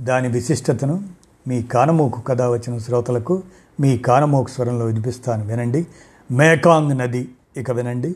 [0.00, 1.04] దాని విశిష్టతను
[1.48, 3.42] మీ కానమోకు కథ వచ్చిన శ్రోతలకు
[3.80, 5.46] మీ కానమోకు స్వరంలో వినిపిస్తాను.
[5.46, 5.86] వినండి.
[6.30, 8.14] మేకాంగ్ నది ఇక వినండి.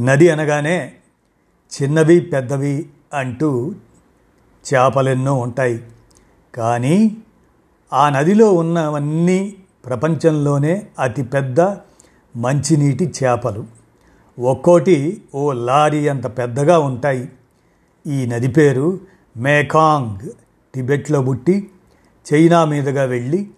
[0.00, 0.92] నది అనగానే
[1.82, 3.74] చిన్నవి పెద్దవి అంటూ
[4.74, 5.84] చేపలెన్నో ఉంటాయి.
[6.54, 7.16] కానీ
[7.92, 9.56] ఆ నదిలో ఉన్నవన్నీ
[9.86, 11.60] ప్రపంచంలోనే అతిపెద్ద
[12.36, 13.64] మంచినీటి చేపలు.
[14.40, 17.28] ఒక్కోటి ఓ లారీ అంత పెద్దగా ఉంటాయి.
[18.06, 19.00] ఈ నది పేరు
[19.36, 20.28] మేకాంగ్
[20.74, 21.70] టిబెట్లో పుట్టి
[22.34, 23.50] చైనా మీదుగా వెళ్ళి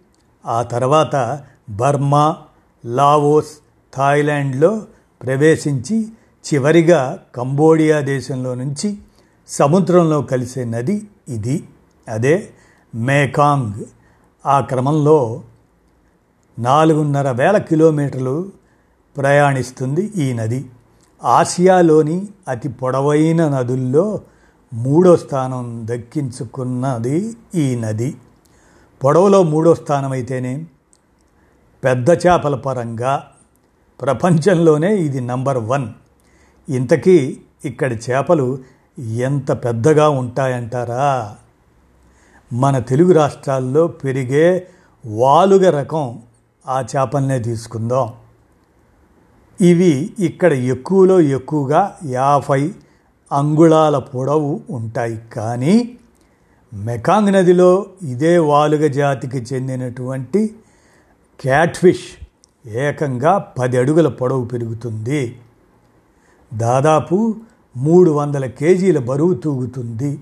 [0.47, 2.37] ఆ తర్వాత బర్మా
[2.87, 3.51] లావోస్
[3.97, 4.83] థాయిలాండ్లో
[5.23, 6.09] ప్రవేశించి
[6.55, 8.99] చివరిగా కంబోడియా దేశంలో నుంచి
[9.49, 11.69] సముద్రంలో కలిసే నది ఇది.
[12.09, 12.51] అదే
[12.95, 13.85] మేకాంగ్
[14.47, 15.43] ఆ క్రమంలో
[16.59, 18.51] నాలుగున్నర వేల కిలోమీటర్లు
[19.17, 20.65] ప్రయాణిస్తుంది ఈ నది.
[21.25, 24.21] ఆసియాలోని అతి పొడవైన నదుల్లో
[24.73, 28.17] మూడో స్థానం దక్కించుకున్నది ఈ నది.
[29.05, 30.67] పొడవులో మూడో స్థానం అయితేనే
[31.85, 33.29] పెద్ద చేపల పరంగా
[34.01, 35.89] ప్రపంచంలోనే ఇది నంబర్ వన్.
[36.69, 38.59] ఇంతకీ ఇక్కడి చేపలు
[38.99, 41.37] ఎంత పెద్దగా ఉంటాయంటారా?
[42.53, 44.69] మన తెలుగు రాష్ట్రాల్లో పెరిగే
[45.07, 46.23] వాలుగ రకం
[46.67, 48.13] ఆ చేపలనే తీసుకుందాం.
[49.61, 52.75] ఇవి ఇక్కడ ఎక్కువలో ఎక్కువగా యాభై
[53.33, 55.99] అంగుళాల పొడవు ఉంటాయి కానీ
[56.75, 60.55] మెకాంగ్ నదిలో ఇదే వాలుగ జాతికి చెందినటువంటి
[61.41, 62.05] క్యాట్ఫిష్
[62.69, 65.41] ఏకంగా పది అడుగుల పొడవు పెరుగుతుంది.
[66.55, 67.37] దాదాపు
[67.77, 70.19] మూడు వందల కేజీల బరువు తూగుతుంది.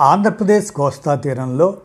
[0.00, 1.76] ఆంధ్రప్రదేశ్ కోస్తా తీరంలో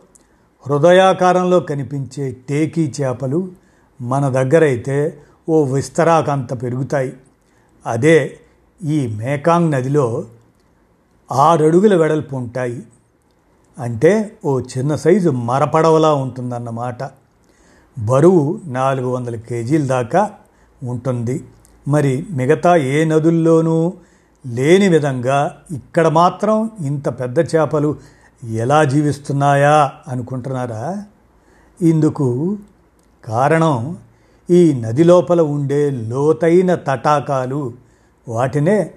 [0.66, 3.48] హృదయాకారంలో కనిపించే టేకీ చేపలు
[4.00, 5.18] మన దగ్గరైతే
[5.48, 7.12] ఓ విస్తరాకంత పెరుగుతాయి.
[7.86, 8.38] అదే
[8.84, 10.24] ఈ మేకాంగ్ నదిలో
[11.32, 12.82] ఆరడుగుల వెడల్పు ఉంటాయి
[13.78, 17.10] అంటే ఓ చిన్న సైజు మరపడవలా ఉంటుందన్నమాట.
[17.98, 20.30] బరువు నాలుగు వందల కేజీల దాకా
[20.82, 21.44] ఉంటుంది.
[21.88, 23.92] మరి మిగతా ఏ నదుల్లోనూ
[24.46, 27.96] లేని విధంగా ఇక్కడ మాత్రం ఇంత పెద్ద చేపలు
[28.52, 31.04] ఎలా జీవిస్తున్నాయా అనుకుంటున్నారా?
[31.82, 32.58] ఇందుకు
[33.24, 33.96] కారణం
[34.50, 37.72] ఈ నది లోపల ఉండే లోతైన తటాకాలు
[38.28, 38.90] వాటినే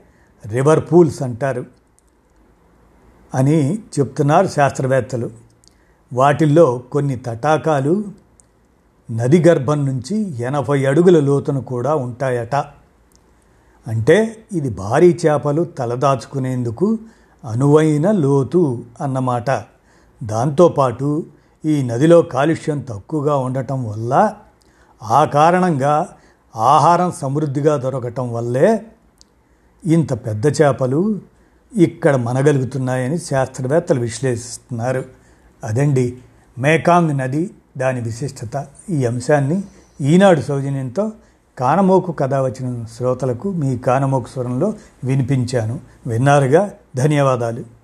[0.47, 1.78] రివర్ పూల్స్ అంటారు.
[3.35, 5.29] అని చెప్తున్నారు శాస్త్రవేత్తలు.
[6.13, 8.03] వాటిల్లో కొన్ని తటాకాలు
[9.11, 12.55] నది గర్భం నుంచి ఎనభై అడుగుల లోతును కూడా ఉంటాయట.
[13.87, 16.97] అంటే ఇది భారీ చేపలు తలదాచుకునేందుకు
[17.45, 19.51] అనువైన లోతు అన్నమాట.
[20.23, 21.25] దాంతోపాటు
[21.65, 24.33] ఈ నదిలో కాలుష్యం తక్కువగా ఉండటం వల్ల
[25.03, 26.07] ఆ కారణంగా
[26.55, 28.85] ఆహారం సమృద్ధిగా దొరకటం వల్లే
[29.85, 31.19] ఇంత పెద్ద చేపలు
[31.77, 35.05] ఇక్కడ మనగలుగుతున్నాయని శాస్త్రవేత్తలు విశ్లేషిస్తున్నారు.
[35.63, 36.17] అదండి
[36.57, 38.67] మేకాంగ్ నది దాని విశిష్టత.
[38.89, 39.63] ఈ అంశాన్ని
[40.01, 41.11] ఈనాడు సౌజన్యంతో
[41.57, 45.79] కానమోకు కథ వచ్చిన శ్రోతలకు మీ కానమోకు స్వరంలో వినిపించాను.
[46.07, 46.71] విన్నారుగా?
[46.95, 47.78] ధన్యవాదాలు.